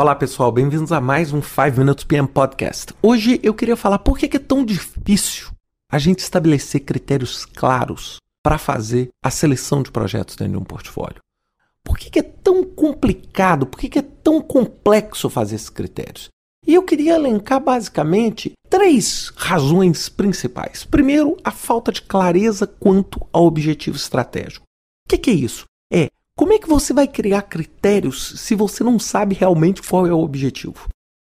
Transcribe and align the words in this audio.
Olá 0.00 0.14
pessoal, 0.14 0.52
bem-vindos 0.52 0.92
a 0.92 1.00
mais 1.00 1.32
um 1.32 1.42
5 1.42 1.76
Minutes 1.76 2.04
PM 2.04 2.28
Podcast. 2.28 2.94
Hoje 3.02 3.40
eu 3.42 3.52
queria 3.52 3.74
falar 3.74 3.98
por 3.98 4.16
que 4.16 4.36
é 4.36 4.38
tão 4.38 4.64
difícil 4.64 5.48
a 5.90 5.98
gente 5.98 6.20
estabelecer 6.20 6.82
critérios 6.82 7.44
claros 7.44 8.18
para 8.40 8.58
fazer 8.58 9.08
a 9.20 9.28
seleção 9.28 9.82
de 9.82 9.90
projetos 9.90 10.36
dentro 10.36 10.52
de 10.52 10.56
um 10.56 10.64
portfólio. 10.64 11.18
Por 11.82 11.98
que 11.98 12.16
é 12.16 12.22
tão 12.22 12.62
complicado, 12.62 13.66
por 13.66 13.80
que 13.80 13.98
é 13.98 14.02
tão 14.02 14.40
complexo 14.40 15.28
fazer 15.28 15.56
esses 15.56 15.68
critérios? 15.68 16.28
E 16.64 16.74
eu 16.74 16.84
queria 16.84 17.16
elencar 17.16 17.58
basicamente 17.58 18.52
três 18.70 19.32
razões 19.34 20.08
principais. 20.08 20.84
Primeiro, 20.84 21.36
a 21.42 21.50
falta 21.50 21.90
de 21.90 22.02
clareza 22.02 22.68
quanto 22.68 23.26
ao 23.32 23.46
objetivo 23.46 23.96
estratégico. 23.96 24.64
O 24.64 25.18
que 25.18 25.28
é 25.28 25.34
isso? 25.34 25.64
É 25.92 26.06
como 26.38 26.52
é 26.52 26.58
que 26.60 26.68
você 26.68 26.92
vai 26.92 27.08
criar 27.08 27.42
critérios 27.42 28.34
se 28.36 28.54
você 28.54 28.84
não 28.84 28.96
sabe 28.96 29.34
realmente 29.34 29.82
qual 29.82 30.06
é 30.06 30.12
o 30.12 30.20
objetivo? 30.20 30.86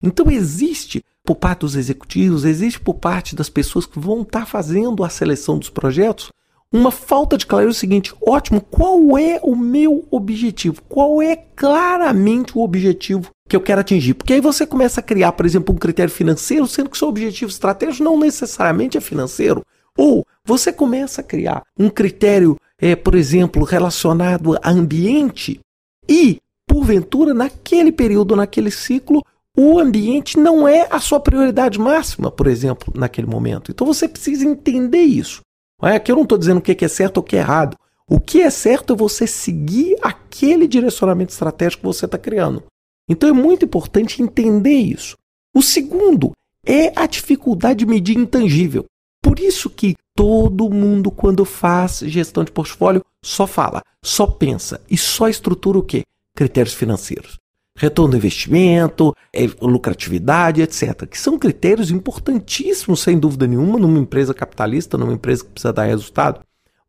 Então 0.00 0.30
existe 0.30 1.04
por 1.24 1.34
parte 1.34 1.60
dos 1.60 1.74
executivos, 1.74 2.44
existe 2.44 2.78
por 2.78 2.94
parte 2.94 3.34
das 3.34 3.50
pessoas 3.50 3.84
que 3.84 3.98
vão 3.98 4.22
estar 4.22 4.46
fazendo 4.46 5.02
a 5.02 5.08
seleção 5.08 5.58
dos 5.58 5.68
projetos 5.68 6.30
uma 6.72 6.92
falta 6.92 7.36
de 7.36 7.46
clareza 7.46 7.70
é 7.70 7.72
o 7.72 7.74
seguinte: 7.74 8.14
ótimo, 8.24 8.60
qual 8.60 9.18
é 9.18 9.38
o 9.42 9.54
meu 9.54 10.06
objetivo? 10.10 10.80
Qual 10.88 11.20
é 11.20 11.36
claramente 11.36 12.56
o 12.56 12.62
objetivo 12.62 13.28
que 13.46 13.54
eu 13.54 13.60
quero 13.60 13.82
atingir? 13.82 14.14
Porque 14.14 14.32
aí 14.32 14.40
você 14.40 14.64
começa 14.64 15.00
a 15.00 15.02
criar, 15.02 15.32
por 15.32 15.44
exemplo, 15.44 15.74
um 15.74 15.78
critério 15.78 16.12
financeiro, 16.12 16.66
sendo 16.66 16.88
que 16.88 16.96
seu 16.96 17.08
objetivo 17.08 17.50
estratégico 17.50 18.04
não 18.04 18.18
necessariamente 18.18 18.96
é 18.96 19.00
financeiro. 19.02 19.62
Ou 19.98 20.24
você 20.46 20.72
começa 20.72 21.20
a 21.20 21.24
criar 21.24 21.62
um 21.78 21.90
critério 21.90 22.56
é, 22.82 22.96
por 22.96 23.14
exemplo, 23.14 23.62
relacionado 23.62 24.58
a 24.60 24.70
ambiente 24.70 25.60
e, 26.08 26.38
porventura, 26.66 27.32
naquele 27.32 27.92
período, 27.92 28.34
naquele 28.34 28.72
ciclo, 28.72 29.22
o 29.56 29.78
ambiente 29.78 30.36
não 30.36 30.66
é 30.66 30.88
a 30.90 30.98
sua 30.98 31.20
prioridade 31.20 31.78
máxima, 31.78 32.28
por 32.28 32.48
exemplo, 32.48 32.92
naquele 32.96 33.28
momento. 33.28 33.70
Então 33.70 33.86
você 33.86 34.08
precisa 34.08 34.44
entender 34.44 35.02
isso. 35.02 35.42
Aqui 35.80 36.10
eu 36.10 36.16
não 36.16 36.24
estou 36.24 36.36
dizendo 36.36 36.58
o 36.58 36.60
que 36.60 36.84
é 36.84 36.88
certo 36.88 37.18
ou 37.18 37.22
o 37.22 37.26
que 37.26 37.36
é 37.36 37.38
errado. 37.38 37.76
O 38.08 38.18
que 38.18 38.40
é 38.40 38.50
certo 38.50 38.94
é 38.94 38.96
você 38.96 39.28
seguir 39.28 39.96
aquele 40.02 40.66
direcionamento 40.66 41.32
estratégico 41.32 41.82
que 41.82 41.86
você 41.86 42.06
está 42.06 42.18
criando. 42.18 42.64
Então 43.08 43.28
é 43.28 43.32
muito 43.32 43.64
importante 43.64 44.20
entender 44.20 44.74
isso. 44.74 45.16
O 45.54 45.62
segundo 45.62 46.32
é 46.66 46.92
a 46.96 47.06
dificuldade 47.06 47.80
de 47.80 47.86
medir 47.86 48.16
intangível. 48.16 48.86
Por 49.22 49.38
isso 49.38 49.70
que 49.70 49.94
todo 50.14 50.70
mundo, 50.70 51.10
quando 51.10 51.44
faz 51.44 52.00
gestão 52.00 52.44
de 52.44 52.52
portfólio, 52.52 53.04
só 53.22 53.46
fala, 53.46 53.82
só 54.02 54.26
pensa 54.26 54.80
e 54.90 54.96
só 54.96 55.28
estrutura 55.28 55.78
o 55.78 55.82
quê? 55.82 56.02
Critérios 56.36 56.74
financeiros. 56.74 57.38
Retorno 57.76 58.10
do 58.10 58.16
investimento, 58.18 59.14
é, 59.34 59.46
lucratividade, 59.62 60.60
etc. 60.60 61.06
Que 61.06 61.18
são 61.18 61.38
critérios 61.38 61.90
importantíssimos, 61.90 63.00
sem 63.00 63.18
dúvida 63.18 63.46
nenhuma, 63.46 63.78
numa 63.78 63.98
empresa 63.98 64.34
capitalista, 64.34 64.98
numa 64.98 65.14
empresa 65.14 65.44
que 65.44 65.50
precisa 65.50 65.72
dar 65.72 65.84
resultado. 65.84 66.40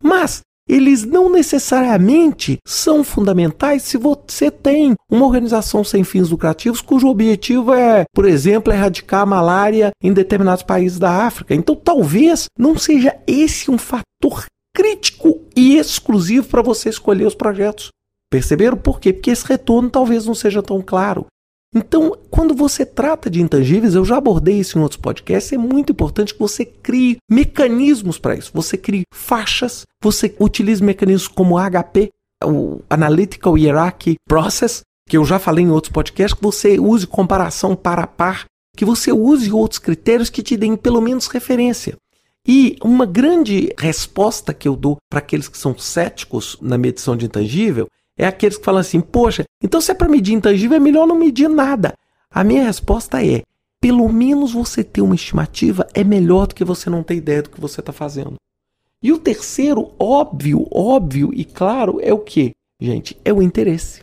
Mas 0.01 0.41
eles 0.67 1.03
não 1.03 1.29
necessariamente 1.29 2.57
são 2.65 3.03
fundamentais 3.03 3.83
se 3.83 3.97
você 3.97 4.49
tem 4.49 4.95
uma 5.09 5.25
organização 5.25 5.83
sem 5.83 6.03
fins 6.03 6.29
lucrativos 6.29 6.81
cujo 6.81 7.07
objetivo 7.07 7.73
é, 7.73 8.05
por 8.13 8.25
exemplo, 8.25 8.71
erradicar 8.71 9.21
a 9.21 9.25
malária 9.25 9.91
em 10.01 10.13
determinados 10.13 10.63
países 10.63 10.97
da 10.97 11.25
África. 11.25 11.53
Então, 11.53 11.75
talvez 11.75 12.45
não 12.57 12.77
seja 12.77 13.15
esse 13.27 13.69
um 13.69 13.77
fator 13.77 14.45
crítico 14.75 15.41
e 15.55 15.77
exclusivo 15.77 16.47
para 16.47 16.61
você 16.61 16.89
escolher 16.89 17.27
os 17.27 17.35
projetos. 17.35 17.89
Perceberam 18.31 18.77
por 18.77 18.99
quê? 18.99 19.13
Porque 19.13 19.29
esse 19.29 19.45
retorno 19.45 19.89
talvez 19.89 20.25
não 20.25 20.33
seja 20.33 20.63
tão 20.63 20.81
claro. 20.81 21.27
Então, 21.75 22.15
quando 22.29 22.53
você 22.53 22.85
trata 22.85 23.29
de 23.29 23.41
intangíveis, 23.41 23.95
eu 23.95 24.05
já 24.05 24.17
abordei 24.17 24.59
isso 24.59 24.77
em 24.77 24.81
outros 24.81 25.01
podcasts, 25.01 25.51
é 25.51 25.57
muito 25.57 25.91
importante 25.91 26.33
que 26.33 26.39
você 26.39 26.63
crie 26.63 27.17
mecanismos 27.29 28.19
para 28.19 28.35
isso. 28.35 28.51
Você 28.53 28.77
crie 28.77 29.03
faixas, 29.11 29.83
você 30.01 30.35
utilize 30.39 30.83
mecanismos 30.83 31.27
como 31.27 31.57
HP, 31.57 32.11
o 32.43 32.81
Analytical 32.89 33.57
Hierarchy 33.57 34.15
Process, 34.27 34.81
que 35.09 35.17
eu 35.17 35.25
já 35.25 35.39
falei 35.39 35.65
em 35.65 35.71
outros 35.71 35.91
podcasts, 35.91 36.37
que 36.37 36.43
você 36.43 36.79
use 36.79 37.07
comparação 37.07 37.75
par 37.75 37.99
a 37.99 38.05
par, 38.05 38.45
que 38.77 38.85
você 38.85 39.11
use 39.11 39.51
outros 39.51 39.79
critérios 39.79 40.29
que 40.29 40.43
te 40.43 40.55
deem 40.55 40.75
pelo 40.75 41.01
menos 41.01 41.27
referência. 41.27 41.95
E 42.47 42.75
uma 42.83 43.05
grande 43.05 43.73
resposta 43.79 44.53
que 44.53 44.67
eu 44.67 44.75
dou 44.75 44.97
para 45.09 45.19
aqueles 45.19 45.47
que 45.47 45.57
são 45.57 45.77
céticos 45.77 46.57
na 46.61 46.77
medição 46.77 47.15
de 47.15 47.25
intangível 47.25 47.87
é 48.17 48.25
aqueles 48.25 48.57
que 48.57 48.65
falam 48.65 48.81
assim: 48.81 49.01
poxa, 49.01 49.43
então 49.61 49.81
se 49.81 49.91
é 49.91 49.95
para 49.95 50.09
medir 50.09 50.33
intangível, 50.33 50.77
é 50.77 50.79
melhor 50.79 51.07
não 51.07 51.17
medir 51.17 51.49
nada. 51.49 51.93
A 52.29 52.43
minha 52.43 52.63
resposta 52.63 53.25
é: 53.25 53.43
pelo 53.79 54.07
menos 54.11 54.53
você 54.53 54.83
ter 54.83 55.01
uma 55.01 55.15
estimativa 55.15 55.87
é 55.93 56.03
melhor 56.03 56.47
do 56.47 56.55
que 56.55 56.63
você 56.63 56.89
não 56.89 57.03
ter 57.03 57.15
ideia 57.15 57.41
do 57.41 57.49
que 57.49 57.59
você 57.59 57.79
está 57.79 57.91
fazendo. 57.91 58.35
E 59.01 59.11
o 59.11 59.17
terceiro, 59.17 59.91
óbvio, 59.99 60.65
óbvio 60.71 61.31
e 61.33 61.43
claro, 61.43 61.99
é 62.01 62.13
o 62.13 62.19
que, 62.19 62.51
gente? 62.79 63.17
É 63.25 63.33
o 63.33 63.41
interesse. 63.41 64.01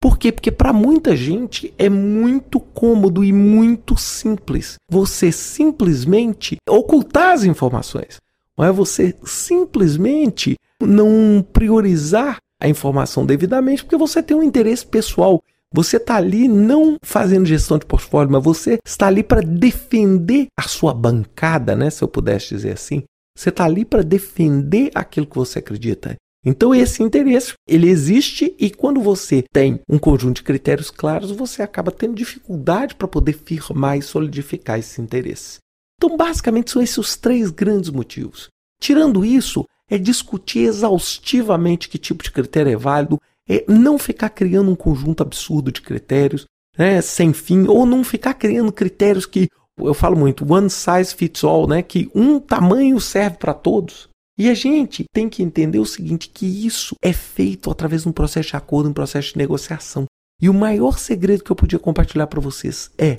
Por 0.00 0.18
quê? 0.18 0.30
Porque 0.30 0.52
para 0.52 0.72
muita 0.72 1.16
gente 1.16 1.74
é 1.76 1.88
muito 1.88 2.60
cômodo 2.60 3.24
e 3.24 3.32
muito 3.32 3.96
simples 3.96 4.76
você 4.88 5.32
simplesmente 5.32 6.58
ocultar 6.68 7.32
as 7.32 7.42
informações. 7.42 8.20
Não 8.56 8.64
é 8.64 8.70
você 8.70 9.16
simplesmente 9.24 10.54
não 10.80 11.44
priorizar 11.52 12.36
a 12.60 12.68
informação 12.68 13.24
devidamente, 13.26 13.84
porque 13.84 13.96
você 13.96 14.22
tem 14.22 14.36
um 14.36 14.42
interesse 14.42 14.86
pessoal. 14.86 15.42
Você 15.72 15.96
está 15.96 16.16
ali 16.16 16.48
não 16.48 16.96
fazendo 17.02 17.46
gestão 17.46 17.78
de 17.78 17.86
portfólio, 17.86 18.32
mas 18.32 18.42
você 18.42 18.78
está 18.84 19.08
ali 19.08 19.22
para 19.22 19.42
defender 19.42 20.46
a 20.58 20.62
sua 20.62 20.94
bancada, 20.94 21.74
né? 21.74 21.90
Se 21.90 22.02
eu 22.02 22.08
pudesse 22.08 22.54
dizer 22.54 22.72
assim. 22.72 23.02
Você 23.36 23.50
está 23.50 23.64
ali 23.64 23.84
para 23.84 24.02
defender 24.02 24.90
aquilo 24.94 25.26
que 25.26 25.36
você 25.36 25.58
acredita. 25.58 26.16
Então 26.48 26.72
esse 26.72 27.02
interesse, 27.02 27.54
ele 27.68 27.90
existe 27.90 28.54
e 28.56 28.70
quando 28.70 29.00
você 29.00 29.44
tem 29.52 29.80
um 29.90 29.98
conjunto 29.98 30.36
de 30.36 30.42
critérios 30.44 30.92
claros, 30.92 31.32
você 31.32 31.60
acaba 31.60 31.90
tendo 31.90 32.14
dificuldade 32.14 32.94
para 32.94 33.08
poder 33.08 33.32
firmar 33.32 33.98
e 33.98 34.02
solidificar 34.02 34.78
esse 34.78 35.00
interesse. 35.00 35.58
Então 35.98 36.16
basicamente 36.16 36.70
são 36.70 36.80
esses 36.80 36.96
os 36.96 37.16
três 37.16 37.50
grandes 37.50 37.90
motivos. 37.90 38.48
Tirando 38.80 39.24
isso, 39.24 39.66
é 39.90 39.96
discutir 39.98 40.60
exaustivamente 40.60 41.88
que 41.88 41.98
tipo 41.98 42.22
de 42.22 42.30
critério 42.30 42.72
é 42.72 42.76
válido, 42.76 43.20
é 43.48 43.64
não 43.68 43.98
ficar 43.98 44.30
criando 44.30 44.70
um 44.70 44.76
conjunto 44.76 45.22
absurdo 45.22 45.70
de 45.70 45.80
critérios, 45.80 46.46
né, 46.76 47.00
sem 47.00 47.32
fim, 47.32 47.66
ou 47.66 47.86
não 47.86 48.02
ficar 48.02 48.34
criando 48.34 48.72
critérios 48.72 49.24
que 49.24 49.48
eu 49.78 49.94
falo 49.94 50.16
muito, 50.16 50.50
one 50.50 50.70
size 50.70 51.14
fits 51.14 51.44
all, 51.44 51.68
né, 51.68 51.82
que 51.82 52.10
um 52.14 52.40
tamanho 52.40 52.98
serve 53.00 53.36
para 53.36 53.54
todos. 53.54 54.08
E 54.38 54.50
a 54.50 54.54
gente 54.54 55.04
tem 55.14 55.28
que 55.28 55.42
entender 55.42 55.78
o 55.78 55.86
seguinte, 55.86 56.28
que 56.28 56.66
isso 56.66 56.94
é 57.00 57.12
feito 57.12 57.70
através 57.70 58.02
de 58.02 58.08
um 58.08 58.12
processo 58.12 58.50
de 58.50 58.56
acordo, 58.56 58.88
um 58.88 58.92
processo 58.92 59.32
de 59.32 59.38
negociação. 59.38 60.04
E 60.40 60.50
o 60.50 60.54
maior 60.54 60.98
segredo 60.98 61.42
que 61.42 61.50
eu 61.50 61.56
podia 61.56 61.78
compartilhar 61.78 62.26
para 62.26 62.40
vocês 62.40 62.90
é 62.98 63.18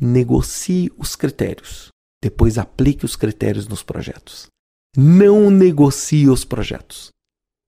negocie 0.00 0.90
os 0.98 1.14
critérios, 1.14 1.88
depois 2.22 2.58
aplique 2.58 3.04
os 3.04 3.14
critérios 3.14 3.68
nos 3.68 3.82
projetos 3.82 4.48
não 4.96 5.50
negocie 5.50 6.28
os 6.28 6.44
projetos. 6.44 7.10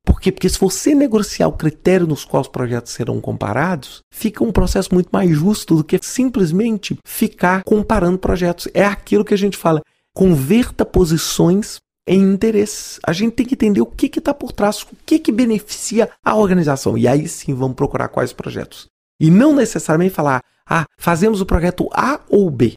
Por 0.05 0.21
quê? 0.21 0.33
Porque 0.33 0.49
se 0.49 0.59
você 0.59 0.95
negociar 0.95 1.49
o 1.49 1.53
critério 1.53 2.07
nos 2.07 2.25
quais 2.25 2.47
os 2.47 2.51
projetos 2.51 2.93
serão 2.93 3.21
comparados, 3.21 4.01
fica 4.11 4.43
um 4.43 4.51
processo 4.51 4.95
muito 4.95 5.11
mais 5.13 5.31
justo 5.31 5.77
do 5.77 5.85
que 5.85 5.99
simplesmente 6.03 6.99
ficar 7.07 7.63
comparando 7.63 8.19
projetos. 8.19 8.69
É 8.73 8.85
aquilo 8.85 9.25
que 9.25 9.35
a 9.35 9.39
gente 9.39 9.57
fala, 9.57 9.83
converta 10.15 10.87
posições 10.87 11.79
em 12.09 12.23
interesses. 12.23 12.99
A 13.07 13.13
gente 13.13 13.35
tem 13.35 13.45
que 13.45 13.55
entender 13.55 13.83
o 13.83 13.87
que 13.87 14.07
está 14.07 14.33
por 14.33 14.51
trás, 14.51 14.83
o 14.83 14.87
que, 15.05 15.19
que 15.19 15.31
beneficia 15.31 16.09
a 16.25 16.35
organização. 16.35 16.97
E 16.97 17.07
aí 17.07 17.29
sim 17.29 17.53
vamos 17.53 17.77
procurar 17.77 18.09
quais 18.09 18.33
projetos. 18.33 18.87
E 19.21 19.31
não 19.31 19.55
necessariamente 19.55 20.15
falar, 20.15 20.41
ah, 20.69 20.87
fazemos 20.99 21.43
o 21.43 21.47
projeto 21.47 21.87
A 21.93 22.21
ou 22.31 22.51
B. 22.51 22.73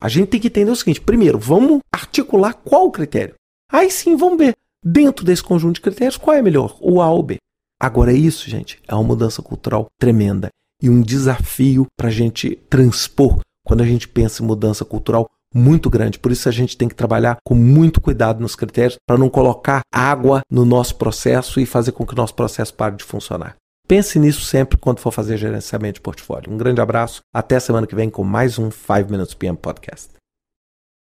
A 0.00 0.08
gente 0.08 0.30
tem 0.30 0.40
que 0.40 0.48
entender 0.48 0.70
o 0.70 0.76
seguinte: 0.76 1.00
primeiro, 1.00 1.38
vamos 1.38 1.78
articular 1.94 2.54
qual 2.54 2.86
o 2.86 2.90
critério. 2.90 3.34
Aí 3.72 3.90
sim, 3.90 4.14
vamos 4.16 4.36
ver, 4.36 4.54
dentro 4.84 5.24
desse 5.24 5.42
conjunto 5.42 5.76
de 5.76 5.80
critérios, 5.80 6.18
qual 6.18 6.36
é 6.36 6.42
melhor, 6.42 6.76
o 6.78 7.00
A 7.00 7.10
ou 7.10 7.22
B. 7.22 7.38
Agora, 7.80 8.12
isso, 8.12 8.48
gente, 8.50 8.78
é 8.86 8.94
uma 8.94 9.02
mudança 9.02 9.40
cultural 9.40 9.86
tremenda 9.98 10.50
e 10.82 10.90
um 10.90 11.00
desafio 11.00 11.86
para 11.96 12.08
a 12.08 12.12
gente 12.12 12.56
transpor 12.68 13.40
quando 13.64 13.80
a 13.80 13.86
gente 13.86 14.06
pensa 14.06 14.42
em 14.42 14.46
mudança 14.46 14.84
cultural 14.84 15.26
muito 15.54 15.88
grande. 15.88 16.18
Por 16.18 16.30
isso 16.30 16.48
a 16.48 16.52
gente 16.52 16.76
tem 16.76 16.86
que 16.86 16.94
trabalhar 16.94 17.38
com 17.44 17.54
muito 17.54 18.00
cuidado 18.00 18.40
nos 18.40 18.54
critérios 18.54 18.96
para 19.06 19.18
não 19.18 19.30
colocar 19.30 19.80
água 19.92 20.42
no 20.50 20.64
nosso 20.64 20.96
processo 20.96 21.58
e 21.58 21.66
fazer 21.66 21.92
com 21.92 22.04
que 22.04 22.12
o 22.12 22.16
nosso 22.16 22.34
processo 22.34 22.74
pare 22.74 22.96
de 22.96 23.04
funcionar. 23.04 23.56
Pense 23.88 24.18
nisso 24.18 24.42
sempre 24.42 24.78
quando 24.78 25.00
for 25.00 25.10
fazer 25.10 25.36
gerenciamento 25.36 25.94
de 25.94 26.02
portfólio. 26.02 26.52
Um 26.52 26.56
grande 26.56 26.80
abraço, 26.80 27.20
até 27.34 27.58
semana 27.58 27.86
que 27.86 27.94
vem 27.94 28.10
com 28.10 28.22
mais 28.22 28.58
um 28.58 28.70
5 28.70 29.10
Minutes 29.10 29.34
PM 29.34 29.56
Podcast. 29.56 30.21